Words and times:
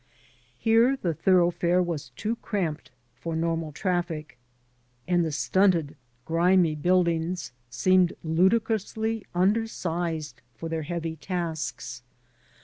Here 0.57 0.97
the 0.99 1.13
thoroughfare 1.13 1.79
was 1.83 2.09
too 2.15 2.35
cramped 2.37 2.89
for 3.13 3.35
normal 3.35 3.71
traffic, 3.71 4.39
and 5.07 5.23
the 5.23 5.31
stunted, 5.31 5.95
grimy 6.25 6.73
buildings 6.73 7.51
seemed 7.69 8.13
ludicrously 8.23 9.27
undersized 9.35 10.41
for 10.55 10.69
their 10.69 10.81
heavy 10.81 11.17
tasks. 11.17 12.01